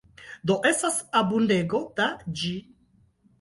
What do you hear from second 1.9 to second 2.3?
da